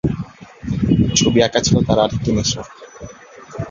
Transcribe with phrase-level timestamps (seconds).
[1.17, 2.61] ছবি আঁকা ছিল তার আরেকটি নেশা।